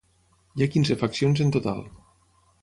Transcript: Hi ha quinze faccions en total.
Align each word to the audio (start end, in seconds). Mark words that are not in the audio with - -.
Hi 0.59 0.63
ha 0.65 0.67
quinze 0.75 0.97
faccions 1.01 1.43
en 1.47 1.53
total. 1.57 1.85